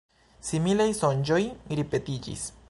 Similaj 0.47 0.87
sonĝoj 1.01 1.39
ripetiĝis. 1.81 2.53